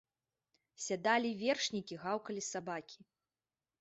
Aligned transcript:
Сядалі 0.85 1.31
вершнікі, 1.43 2.01
гаўкалі 2.07 2.41
сабакі. 2.51 2.99